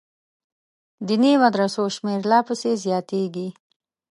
[1.07, 3.47] دیني مدرسو شمېر لا پسې زیاتېږي.